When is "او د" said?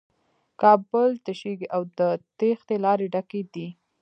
1.75-1.99